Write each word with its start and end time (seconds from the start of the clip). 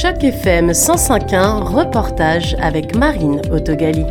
Choc 0.00 0.22
FM 0.22 0.70
105.1, 0.70 1.60
reportage 1.60 2.54
avec 2.60 2.94
Marine 2.94 3.40
Autogali. 3.50 4.04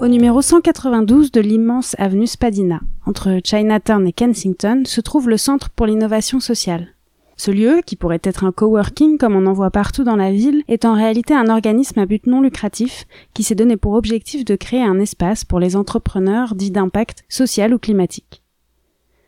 Au 0.00 0.06
numéro 0.06 0.40
192 0.40 1.32
de 1.32 1.40
l'immense 1.40 1.96
avenue 1.98 2.28
Spadina, 2.28 2.82
entre 3.04 3.40
Chinatown 3.42 4.06
et 4.06 4.12
Kensington, 4.12 4.84
se 4.86 5.00
trouve 5.00 5.28
le 5.28 5.36
Centre 5.36 5.70
pour 5.70 5.86
l'innovation 5.86 6.38
sociale. 6.38 6.94
Ce 7.36 7.50
lieu, 7.50 7.80
qui 7.84 7.96
pourrait 7.96 8.20
être 8.22 8.44
un 8.44 8.52
coworking 8.52 9.18
comme 9.18 9.34
on 9.34 9.46
en 9.46 9.52
voit 9.52 9.72
partout 9.72 10.04
dans 10.04 10.14
la 10.14 10.30
ville, 10.30 10.62
est 10.68 10.84
en 10.84 10.94
réalité 10.94 11.34
un 11.34 11.48
organisme 11.48 11.98
à 11.98 12.06
but 12.06 12.28
non 12.28 12.42
lucratif 12.42 13.06
qui 13.32 13.42
s'est 13.42 13.56
donné 13.56 13.76
pour 13.76 13.94
objectif 13.94 14.44
de 14.44 14.54
créer 14.54 14.84
un 14.84 15.00
espace 15.00 15.44
pour 15.44 15.58
les 15.58 15.74
entrepreneurs 15.74 16.54
dits 16.54 16.70
d'impact 16.70 17.24
social 17.28 17.74
ou 17.74 17.80
climatique. 17.80 18.43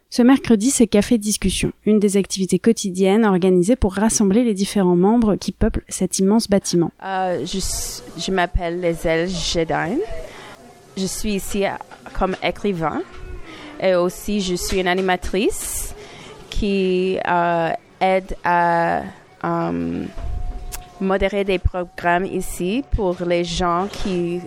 Ce 0.08 0.22
mercredi, 0.22 0.70
c'est 0.70 0.86
Café 0.86 1.18
Discussion, 1.18 1.72
une 1.84 1.98
des 1.98 2.16
activités 2.16 2.58
quotidiennes 2.58 3.24
organisées 3.24 3.76
pour 3.76 3.94
rassembler 3.94 4.44
les 4.44 4.54
différents 4.54 4.96
membres 4.96 5.34
qui 5.34 5.52
peuplent 5.52 5.84
cet 5.88 6.18
immense 6.20 6.48
bâtiment. 6.48 6.92
Euh, 7.04 7.44
je, 7.44 7.58
je 8.18 8.30
m'appelle 8.30 8.80
Liselle 8.80 9.28
Jedin. 9.28 9.96
Je 10.96 11.06
suis 11.06 11.34
ici 11.34 11.64
comme 12.18 12.36
écrivain 12.42 13.02
et 13.80 13.94
aussi 13.94 14.40
je 14.40 14.54
suis 14.54 14.80
une 14.80 14.88
animatrice 14.88 15.94
qui 16.48 17.18
euh, 17.28 17.70
aide 18.00 18.36
à 18.44 19.02
euh, 19.44 20.04
modérer 21.00 21.44
des 21.44 21.58
programmes 21.58 22.24
ici 22.24 22.82
pour 22.94 23.16
les 23.26 23.44
gens 23.44 23.88
qui, 23.92 24.40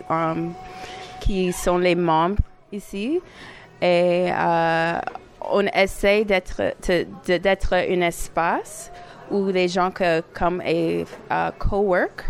qui 1.22 1.52
sont 1.52 1.78
les 1.78 1.96
membres 1.96 2.42
ici. 2.72 3.20
Et 3.82 4.30
euh, 4.32 5.00
on 5.52 5.66
essaie 5.68 6.26
d'être 6.26 6.62
d'être 7.26 7.74
un 7.74 8.02
espace 8.02 8.92
où 9.32 9.48
les 9.48 9.68
gens 9.68 9.92
que, 9.92 10.22
comme 10.34 10.62
et 10.62 11.06
uh, 11.30 11.52
co-work 11.60 12.26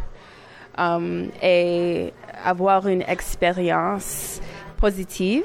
um, 0.78 1.30
et 1.42 2.14
avoir 2.44 2.88
une 2.88 3.04
expérience 3.04 4.42
positive 4.78 5.44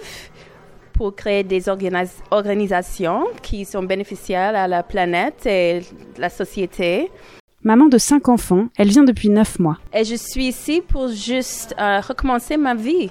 pour 0.92 1.14
créer 1.14 1.42
des 1.42 1.68
organisations 1.68 3.24
qui 3.42 3.64
sont 3.64 3.82
bénéficiaires 3.82 4.54
à 4.54 4.68
la 4.68 4.82
planète 4.82 5.44
et 5.46 5.80
la 6.18 6.28
société. 6.28 7.10
Maman 7.62 7.86
de 7.86 7.98
cinq 7.98 8.28
enfants, 8.28 8.68
elle 8.76 8.88
vient 8.88 9.04
depuis 9.04 9.28
neuf 9.28 9.58
mois. 9.58 9.78
Et 9.92 10.04
je 10.04 10.14
suis 10.14 10.46
ici 10.46 10.82
pour 10.86 11.08
juste 11.08 11.74
euh, 11.80 12.00
recommencer 12.00 12.56
ma 12.56 12.74
vie. 12.74 13.10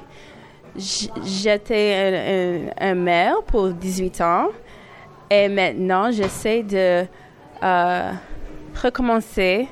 J'étais 0.76 2.72
un, 2.80 2.96
mère 2.96 3.44
pour 3.46 3.70
18 3.70 4.22
ans 4.22 4.48
et 5.30 5.48
maintenant 5.48 6.12
j'essaie 6.12 6.64
de 6.64 7.06
euh, 7.64 8.12
recommencer 8.82 9.68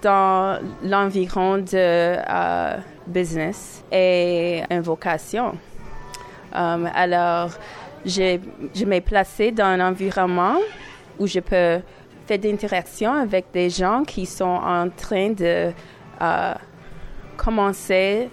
dans 0.00 0.60
l'environ 0.82 1.58
de 1.58 1.66
euh, 1.74 2.76
business 3.06 3.84
et 3.92 4.62
une 4.70 4.80
vocation. 4.80 5.52
Um, 6.54 6.88
alors, 6.94 7.50
je, 8.06 8.38
je 8.74 8.84
m'ai 8.86 9.02
placée 9.02 9.52
dans 9.52 9.66
un 9.66 9.80
environnement 9.86 10.56
où 11.18 11.26
je 11.26 11.40
peux 11.40 11.80
faire 12.26 12.38
des 12.38 12.52
interactions 12.52 13.12
avec 13.12 13.46
des 13.52 13.68
gens 13.68 14.04
qui 14.04 14.24
sont 14.24 14.44
en 14.44 14.88
train 14.88 15.30
de 15.30 15.70
commencer 17.36 18.28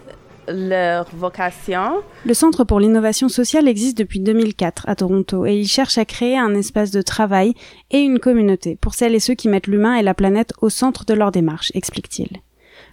Le 2.25 2.33
Centre 2.33 2.63
pour 2.63 2.79
l'innovation 2.79 3.29
sociale 3.29 3.67
existe 3.67 3.97
depuis 3.97 4.19
2004 4.19 4.87
à 4.87 4.95
Toronto 4.95 5.45
et 5.45 5.55
il 5.55 5.67
cherche 5.67 5.97
à 5.97 6.05
créer 6.05 6.37
un 6.37 6.53
espace 6.53 6.91
de 6.91 7.01
travail 7.01 7.53
et 7.91 7.99
une 7.99 8.19
communauté 8.19 8.77
pour 8.79 8.93
celles 8.93 9.15
et 9.15 9.19
ceux 9.19 9.33
qui 9.33 9.49
mettent 9.49 9.67
l'humain 9.67 9.95
et 9.95 10.03
la 10.03 10.13
planète 10.13 10.53
au 10.61 10.69
centre 10.69 11.05
de 11.05 11.13
leur 11.13 11.31
démarche, 11.31 11.71
explique-t-il. 11.73 12.41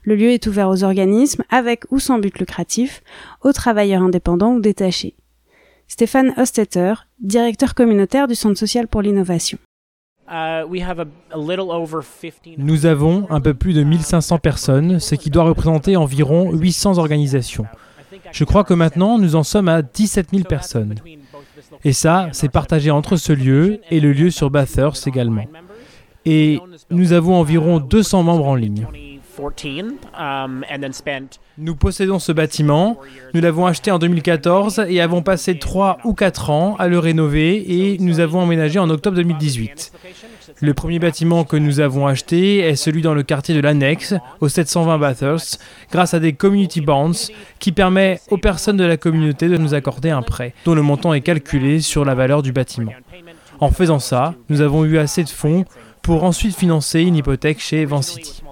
Le 0.05 0.17
lieu 0.17 0.31
est 0.31 0.47
ouvert 0.47 0.69
aux 0.69 0.85
organismes, 0.85 1.45
avec 1.51 1.85
ou 1.91 1.99
sans 1.99 2.19
but 2.19 2.39
lucratif, 2.39 3.03
aux 3.43 3.53
travailleurs 3.53 4.03
indépendants 4.03 4.55
ou 4.55 4.61
détachés. 4.61 5.17
Stéphane 5.89 6.35
Ostetter, 6.37 6.95
directeur 7.21 7.75
communautaire 7.75 8.27
du 8.27 8.35
Centre 8.35 8.59
social 8.59 8.89
pour 8.89 9.03
l'innovation. 9.03 9.59
Uh, 10.33 10.65
Nous 12.57 12.87
avons 12.87 13.27
un 13.29 13.41
peu 13.43 13.53
plus 13.53 13.75
de 13.75 13.83
1500 13.83 14.39
personnes, 14.39 14.99
ce 14.99 15.15
qui 15.15 15.29
doit 15.29 15.45
représenter 15.45 15.95
environ 15.97 16.53
800 16.53 16.97
organisations. 16.97 17.67
Je 18.31 18.45
crois 18.45 18.65
que 18.65 18.73
maintenant, 18.73 19.19
nous 19.19 19.37
en 19.37 19.43
sommes 19.43 19.69
à 19.69 19.83
17 19.83 20.31
000 20.31 20.45
personnes. 20.45 20.95
Et 21.85 21.93
ça, 21.93 22.29
c'est 22.33 22.49
partagé 22.49 22.91
entre 22.91 23.17
ce 23.17 23.35
lieu 23.35 23.81
et 23.91 24.01
le 24.01 24.13
lieu 24.13 24.31
sur 24.31 24.49
Bathurst 24.49 25.07
également. 25.07 25.45
Et 26.25 26.61
nous 26.91 27.13
avons 27.13 27.35
environ 27.35 27.79
200 27.79 28.23
membres 28.23 28.47
en 28.47 28.55
ligne. 28.55 28.87
Um, 29.39 30.65
nous 31.59 31.77
possédons 31.77 32.19
ce 32.19 32.33
bâtiment, 32.33 32.99
nous 33.35 33.41
l'avons 33.41 33.67
acheté 33.67 33.91
en 33.91 33.99
2014 33.99 34.85
et 34.89 35.01
avons 35.01 35.23
passé 35.23 35.59
3 35.59 35.99
ou 36.05 36.13
4 36.13 36.51
ans 36.51 36.77
à 36.79 36.89
le 36.89 36.99
rénover 36.99 37.93
et 37.93 37.99
nous 37.99 38.21
avons 38.21 38.41
emménagé 38.41 38.79
en 38.79 38.91
octobre 38.91 39.17
2018. 39.17 39.93
Le 40.61 40.75
premier 40.75 40.99
bâtiment 40.99 41.45
que 41.45 41.57
nous 41.57 41.81
avons 41.81 42.07
acheté 42.07 42.59
est 42.59 42.77
celui 42.77 43.01
dans 43.01 43.15
le 43.15 43.23
quartier 43.23 43.55
de 43.55 43.61
l'Annexe, 43.61 44.15
au 44.41 44.49
720 44.49 44.99
Bathurst, 44.99 45.61
grâce 45.91 46.15
à 46.15 46.21
des 46.21 46.35
community 46.35 46.81
bonds 46.81 47.13
qui 47.59 47.73
permet 47.73 48.21
aux 48.31 48.39
personnes 48.39 48.77
de 48.77 48.85
la 48.85 48.97
communauté 48.97 49.49
de 49.49 49.57
nous 49.57 49.75
accorder 49.75 50.11
un 50.11 50.23
prêt, 50.23 50.55
dont 50.65 50.75
le 50.75 50.83
montant 50.83 51.15
est 51.15 51.23
calculé 51.23 51.81
sur 51.81 52.05
la 52.05 52.15
valeur 52.15 52.43
du 52.43 52.53
bâtiment. 52.53 52.93
En 53.61 53.71
faisant 53.71 53.99
ça, 53.99 54.35
nous 54.49 54.61
avons 54.61 54.85
eu 54.85 54.99
assez 54.99 55.23
de 55.25 55.29
fonds 55.29 55.65
pour 56.03 56.25
ensuite 56.25 56.57
financer 56.57 57.01
une 57.01 57.17
hypothèque 57.17 57.61
chez 57.61 57.85
Vancity. 57.85 58.43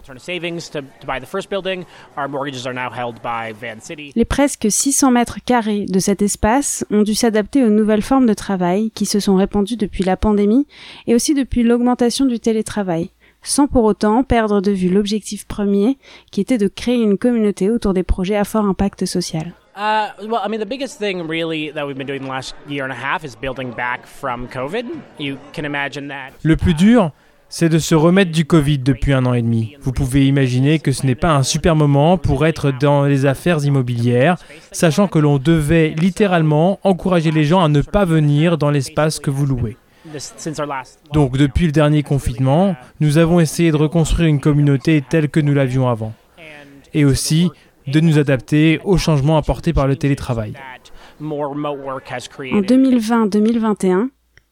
Les 4.15 4.25
presque 4.25 4.71
600 4.71 5.11
mètres 5.11 5.39
carrés 5.45 5.87
de 5.87 5.99
cet 5.99 6.23
espace 6.23 6.85
ont 6.91 7.03
dû 7.03 7.15
s'adapter 7.15 7.65
aux 7.65 7.71
nouvelles 7.71 8.03
formes 8.03 8.27
de 8.27 8.35
travail 8.35 8.91
qui 8.93 9.07
se 9.07 9.21
sont 9.21 9.37
répandues 9.37 9.77
depuis 9.77 10.05
la 10.05 10.17
pandémie 10.17 10.67
et 11.07 11.15
aussi 11.15 11.35
depuis 11.35 11.63
l'augmentation 11.63 12.25
du 12.25 12.39
télétravail, 12.39 13.11
sans 13.43 13.67
pour 13.67 13.85
autant 13.85 14.23
perdre 14.23 14.61
de 14.61 14.71
vue 14.71 14.89
l'objectif 14.89 15.47
premier 15.47 15.99
qui 16.31 16.41
était 16.41 16.59
de 16.59 16.69
créer 16.69 17.03
une 17.03 17.19
communauté 17.19 17.71
autour 17.71 17.95
des 17.95 18.05
projets 18.05 18.37
à 18.37 18.45
fort 18.45 18.65
impact 18.65 19.07
social. 19.07 19.53
Le 26.43 26.57
plus 26.57 26.75
dur, 26.75 27.13
c'est 27.51 27.69
de 27.69 27.79
se 27.79 27.95
remettre 27.97 28.31
du 28.31 28.45
Covid 28.47 28.79
depuis 28.79 29.13
un 29.13 29.27
an 29.27 29.35
et 29.35 29.43
demi. 29.43 29.77
Vous 29.83 29.93
pouvez 29.93 30.27
imaginer 30.27 30.79
que 30.79 30.93
ce 30.93 31.05
n'est 31.05 31.17
pas 31.17 31.35
un 31.35 31.43
super 31.43 31.75
moment 31.77 32.17
pour 32.17 32.47
être 32.47 32.71
dans 32.71 33.05
les 33.05 33.27
affaires 33.27 33.63
immobilières, 33.65 34.37
sachant 34.73 35.09
que 35.09 35.19
l'on 35.19 35.39
devait 35.39 35.91
littéralement 35.91 36.79
encourager 36.85 37.33
les 37.33 37.45
gens 37.45 37.61
à 37.63 37.69
ne 37.69 37.83
pas 37.83 38.05
venir 38.05 38.57
dans 38.57 38.71
l'espace 38.71 39.19
que 39.19 39.31
vous 39.31 39.47
louez. 39.47 39.77
Donc 41.13 41.37
depuis 41.37 41.67
le 41.67 41.73
dernier 41.73 42.03
confinement, 42.05 42.77
nous 43.01 43.19
avons 43.19 43.41
essayé 43.41 43.71
de 43.73 43.77
reconstruire 43.77 44.29
une 44.29 44.41
communauté 44.41 45.05
telle 45.07 45.29
que 45.29 45.41
nous 45.41 45.53
l'avions 45.53 45.89
avant. 45.89 46.15
Et 46.95 47.05
aussi 47.05 47.51
de 47.87 48.01
nous 48.01 48.19
adapter 48.19 48.81
aux 48.85 48.97
changements 48.97 49.37
apportés 49.37 49.73
par 49.73 49.87
le 49.89 49.97
télétravail. 49.97 50.55
En 51.21 51.35
2020-2021, 52.63 54.09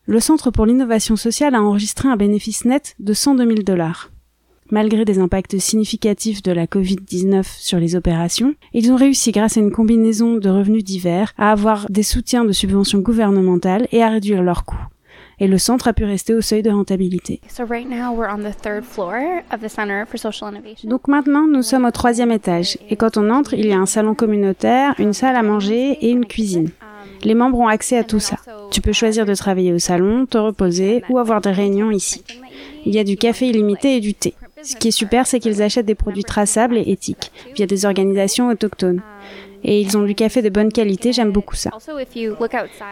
le 0.08 0.20
Centre 0.20 0.50
pour 0.50 0.64
l'innovation 0.64 1.16
sociale 1.16 1.54
a 1.54 1.60
enregistré 1.60 2.08
un 2.08 2.16
bénéfice 2.16 2.64
net 2.64 2.94
de 2.98 3.12
102 3.12 3.46
000 3.46 3.54
dollars. 3.62 4.10
Malgré 4.70 5.04
des 5.04 5.18
impacts 5.18 5.58
significatifs 5.58 6.42
de 6.42 6.50
la 6.50 6.64
Covid-19 6.64 7.44
sur 7.44 7.78
les 7.78 7.94
opérations, 7.94 8.54
ils 8.72 8.90
ont 8.90 8.96
réussi 8.96 9.32
grâce 9.32 9.58
à 9.58 9.60
une 9.60 9.70
combinaison 9.70 10.36
de 10.36 10.48
revenus 10.48 10.82
divers 10.82 11.34
à 11.36 11.52
avoir 11.52 11.84
des 11.90 12.02
soutiens 12.02 12.46
de 12.46 12.52
subventions 12.52 13.00
gouvernementales 13.00 13.86
et 13.92 14.02
à 14.02 14.08
réduire 14.08 14.42
leurs 14.42 14.64
coûts. 14.64 14.80
Et 15.40 15.46
le 15.46 15.58
centre 15.58 15.88
a 15.88 15.92
pu 15.92 16.04
rester 16.04 16.32
au 16.32 16.40
seuil 16.40 16.62
de 16.62 16.70
rentabilité. 16.70 17.42
Donc 20.84 21.06
maintenant, 21.06 21.46
nous 21.46 21.62
sommes 21.62 21.84
au 21.84 21.90
troisième 21.90 22.32
étage. 22.32 22.78
Et 22.88 22.96
quand 22.96 23.18
on 23.18 23.28
entre, 23.28 23.52
il 23.52 23.66
y 23.66 23.72
a 23.72 23.78
un 23.78 23.86
salon 23.86 24.14
communautaire, 24.14 24.94
une 24.98 25.12
salle 25.12 25.36
à 25.36 25.42
manger 25.42 25.98
et 26.00 26.10
une 26.10 26.24
cuisine. 26.24 26.70
Les 27.22 27.34
membres 27.34 27.58
ont 27.58 27.68
accès 27.68 27.96
à 27.96 28.04
tout 28.04 28.20
ça. 28.20 28.36
Tu 28.70 28.80
peux 28.80 28.92
choisir 28.92 29.26
de 29.26 29.34
travailler 29.34 29.72
au 29.72 29.78
salon, 29.78 30.26
te 30.26 30.38
reposer 30.38 31.02
ou 31.08 31.18
avoir 31.18 31.40
des 31.40 31.50
réunions 31.50 31.90
ici. 31.90 32.22
Il 32.86 32.94
y 32.94 32.98
a 32.98 33.04
du 33.04 33.16
café 33.16 33.48
illimité 33.48 33.96
et 33.96 34.00
du 34.00 34.14
thé. 34.14 34.34
Ce 34.62 34.76
qui 34.76 34.88
est 34.88 34.92
super, 34.92 35.26
c'est 35.26 35.40
qu'ils 35.40 35.62
achètent 35.62 35.86
des 35.86 35.94
produits 35.94 36.24
traçables 36.24 36.76
et 36.76 36.90
éthiques 36.90 37.30
via 37.54 37.66
des 37.66 37.84
organisations 37.84 38.48
autochtones. 38.48 39.02
Et 39.64 39.80
ils 39.80 39.98
ont 39.98 40.02
du 40.02 40.14
café 40.14 40.40
de 40.40 40.48
bonne 40.50 40.72
qualité, 40.72 41.12
j'aime 41.12 41.32
beaucoup 41.32 41.56
ça. 41.56 41.70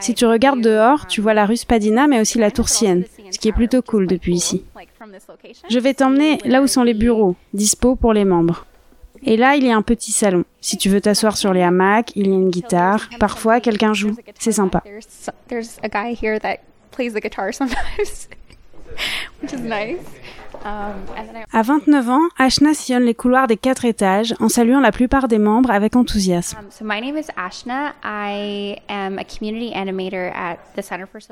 Si 0.01 0.15
tu 0.15 0.27
regardes 0.27 0.61
dehors, 0.61 1.07
tu 1.07 1.21
vois 1.21 1.35
la 1.35 1.47
rue 1.47 1.57
Spadina, 1.57 2.09
mais 2.09 2.21
aussi 2.21 2.39
la 2.39 2.51
tour 2.51 2.69
Sienne, 2.69 3.05
ce 3.31 3.39
qui 3.39 3.49
est 3.49 3.53
plutôt 3.53 3.83
cool 3.83 4.07
depuis 4.07 4.35
ici. 4.35 4.65
Je 5.71 5.79
vais 5.79 5.95
t'emmener 5.95 6.39
là 6.45 6.63
où 6.63 6.67
sont 6.67 6.83
les 6.83 6.95
bureaux, 6.95 7.37
dispo 7.55 7.95
pour 7.95 8.13
les 8.13 8.25
membres. 8.25 8.67
Et 9.23 9.37
là, 9.37 9.57
il 9.57 9.65
y 9.65 9.71
a 9.71 9.77
un 9.77 9.83
petit 9.83 10.13
salon. 10.13 10.45
Si 10.61 10.77
tu 10.77 10.89
veux 10.89 11.01
t'asseoir 11.01 11.37
sur 11.37 11.53
les 11.53 11.63
hamacs, 11.63 12.13
il 12.17 12.27
y 12.27 12.31
a 12.31 12.35
une 12.35 12.51
guitare. 12.51 13.09
Parfois, 13.19 13.61
quelqu'un 13.61 13.95
joue. 13.95 14.17
C'est 14.39 14.53
sympa. 14.53 14.83
À 21.53 21.63
29 21.63 22.09
ans, 22.09 22.23
Ashna 22.39 22.75
sillonne 22.75 23.05
les 23.05 23.15
couloirs 23.15 23.47
des 23.47 23.57
quatre 23.57 23.85
étages 23.85 24.35
en 24.41 24.49
saluant 24.49 24.81
la 24.81 24.91
plupart 24.91 25.29
des 25.29 25.39
membres 25.39 25.71
avec 25.71 25.95
enthousiasme. 25.95 26.59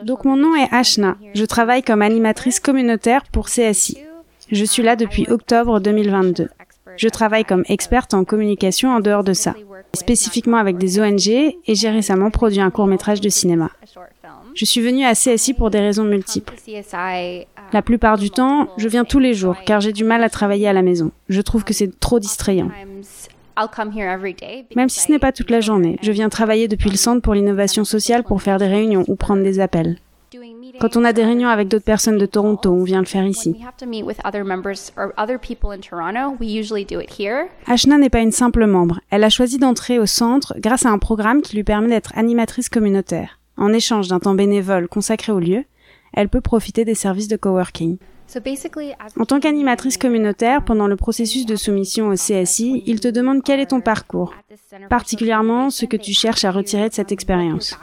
Donc 0.03 0.25
mon 0.25 0.37
nom 0.37 0.55
est 0.55 0.69
Ashna. 0.73 1.17
Je 1.35 1.45
travaille 1.45 1.83
comme 1.83 2.03
animatrice 2.03 2.61
communautaire 2.61 3.25
pour 3.33 3.47
CSI. 3.47 3.99
Je 4.53 4.65
suis 4.65 4.83
là 4.83 4.95
depuis 4.95 5.27
octobre 5.29 5.81
2022. 5.81 6.49
Je 6.97 7.09
travaille 7.09 7.45
comme 7.45 7.65
experte 7.69 8.15
en 8.15 8.25
communication 8.25 8.91
en 8.91 9.01
dehors 9.01 9.25
de 9.25 9.33
ça, 9.33 9.55
spécifiquement 9.93 10.57
avec 10.57 10.79
des 10.79 11.01
ONG 11.01 11.29
et 11.29 11.75
j'ai 11.75 11.91
récemment 11.91 12.31
produit 12.31 12.61
un 12.61 12.71
court 12.71 12.87
métrage 12.87 13.21
de 13.21 13.29
cinéma. 13.29 13.71
Je 14.55 14.65
suis 14.65 14.81
venue 14.81 15.05
à 15.05 15.15
CSI 15.15 15.55
pour 15.55 15.71
des 15.71 15.81
raisons 15.81 16.05
multiples. 16.05 16.55
La 17.73 17.83
plupart 17.83 18.19
du 18.19 18.31
temps, 18.31 18.69
je 18.77 18.89
viens 18.89 19.05
tous 19.05 19.19
les 19.19 19.35
jours 19.35 19.57
car 19.67 19.81
j'ai 19.81 19.93
du 19.93 20.05
mal 20.05 20.23
à 20.23 20.31
travailler 20.31 20.69
à 20.69 20.73
la 20.73 20.83
maison. 20.83 21.11
Je 21.29 21.41
trouve 21.41 21.65
que 21.65 21.75
c'est 21.75 21.99
trop 21.99 22.21
distrayant. 22.21 22.71
Même 24.77 24.89
si 24.89 25.01
ce 25.01 25.13
n'est 25.13 25.19
pas 25.19 25.33
toute 25.33 25.51
la 25.51 25.61
journée, 25.61 25.99
je 26.03 26.13
viens 26.13 26.29
travailler 26.29 26.69
depuis 26.69 26.91
le 26.91 26.97
Centre 26.97 27.23
pour 27.23 27.35
l'innovation 27.35 27.85
sociale 27.85 28.25
pour 28.25 28.43
faire 28.43 28.59
des 28.59 28.67
réunions 28.67 29.05
ou 29.07 29.15
prendre 29.17 29.43
des 29.43 29.61
appels. 29.61 29.99
Quand 30.81 30.97
on 30.97 31.05
a 31.05 31.13
des 31.13 31.25
réunions 31.25 31.49
avec 31.49 31.69
d'autres 31.69 31.85
personnes 31.85 32.19
de 32.19 32.27
Toronto, 32.27 32.71
on 32.73 32.85
vient 32.85 33.01
le 33.01 33.07
faire 33.07 33.27
ici. 33.27 33.57
Ashna 37.67 37.99
n'est 37.99 38.11
pas 38.11 38.21
une 38.21 38.33
simple 38.33 38.67
membre. 38.67 39.01
Elle 39.11 39.25
a 39.25 39.31
choisi 39.31 39.59
d'entrer 39.59 39.99
au 39.99 40.07
centre 40.07 40.55
grâce 40.59 40.87
à 40.87 40.91
un 40.91 40.99
programme 40.99 41.43
qui 41.43 41.57
lui 41.57 41.65
permet 41.65 41.89
d'être 41.89 42.13
animatrice 42.17 42.69
communautaire. 42.69 43.39
En 43.57 43.73
échange 43.73 44.09
d'un 44.09 44.21
temps 44.21 44.35
bénévole 44.35 44.89
consacré 44.89 45.33
au 45.33 45.39
lieu, 45.39 45.65
elle 46.13 46.29
peut 46.29 46.41
profiter 46.41 46.85
des 46.85 46.95
services 46.95 47.29
de 47.29 47.37
coworking. 47.37 47.99
En 49.19 49.27
tant 49.27 49.39
qu'animatrice 49.39 49.99
communautaire, 49.99 50.65
pendant 50.65 50.87
le 50.87 50.97
processus 50.97 51.47
de 51.47 51.57
soumission 51.57 52.09
au 52.09 52.15
CSI, 52.15 52.83
il 52.87 53.01
te 53.01 53.09
demande 53.09 53.43
quel 53.43 53.61
est 53.61 53.67
ton 53.67 53.81
parcours, 53.81 54.35
particulièrement 54.89 55.71
ce 55.71 55.85
que 55.85 55.97
tu 55.97 56.13
cherches 56.13 56.45
à 56.45 56.51
retirer 56.51 56.89
de 56.89 56.95
cette 56.95 57.13
expérience. 57.13 57.79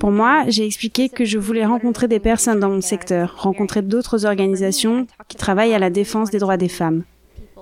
Pour 0.00 0.10
moi, 0.10 0.44
j'ai 0.48 0.66
expliqué 0.66 1.08
que 1.08 1.24
je 1.24 1.38
voulais 1.38 1.64
rencontrer 1.64 2.08
des 2.08 2.20
personnes 2.20 2.60
dans 2.60 2.70
mon 2.70 2.80
secteur, 2.80 3.34
rencontrer 3.38 3.82
d'autres 3.82 4.26
organisations 4.26 5.06
qui 5.28 5.36
travaillent 5.36 5.74
à 5.74 5.78
la 5.78 5.90
défense 5.90 6.30
des 6.30 6.38
droits 6.38 6.56
des 6.56 6.68
femmes. 6.68 7.04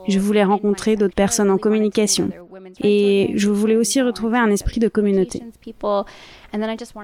Je 0.09 0.19
voulais 0.19 0.45
rencontrer 0.45 0.97
d'autres 0.97 1.15
personnes 1.15 1.51
en 1.51 1.59
communication. 1.59 2.31
Et 2.83 3.33
je 3.35 3.51
voulais 3.51 3.77
aussi 3.77 4.01
retrouver 4.01 4.39
un 4.39 4.51
esprit 4.51 4.81
de 4.81 4.89
communauté. 4.89 5.43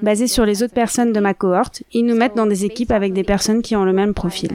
Basé 0.02 0.26
sur 0.26 0.46
les 0.46 0.62
autres 0.62 0.74
personnes 0.74 1.12
de 1.12 1.20
ma 1.20 1.34
cohorte, 1.34 1.82
ils 1.92 2.04
nous 2.04 2.16
mettent 2.16 2.36
dans 2.36 2.46
des 2.46 2.64
équipes 2.64 2.92
avec 2.92 3.12
des 3.12 3.24
personnes 3.24 3.62
qui 3.62 3.76
ont 3.76 3.84
le 3.84 3.92
même 3.92 4.14
profil. 4.14 4.50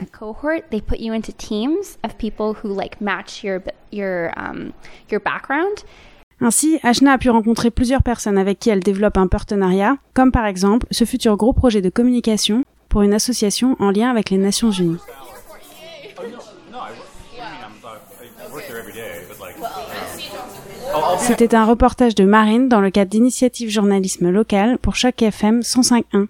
Ainsi, 6.44 6.80
Ashna 6.82 7.12
a 7.12 7.18
pu 7.18 7.30
rencontrer 7.30 7.70
plusieurs 7.70 8.02
personnes 8.02 8.36
avec 8.36 8.58
qui 8.58 8.68
elle 8.68 8.80
développe 8.80 9.16
un 9.16 9.28
partenariat, 9.28 9.96
comme 10.12 10.32
par 10.32 10.44
exemple 10.44 10.88
ce 10.90 11.04
futur 11.04 11.36
gros 11.36 11.52
projet 11.52 11.80
de 11.80 11.88
communication 11.88 12.64
pour 12.88 13.02
une 13.02 13.14
association 13.14 13.76
en 13.78 13.92
lien 13.92 14.10
avec 14.10 14.28
les 14.28 14.38
Nations 14.38 14.72
Unies. 14.72 14.98
C'était 21.18 21.54
un 21.54 21.64
reportage 21.64 22.16
de 22.16 22.24
Marine 22.24 22.68
dans 22.68 22.80
le 22.80 22.90
cadre 22.90 23.10
d'initiative 23.10 23.70
journalisme 23.70 24.28
local 24.28 24.78
pour 24.78 24.96
chaque 24.96 25.22
FM 25.22 25.60
105.1. 25.60 26.26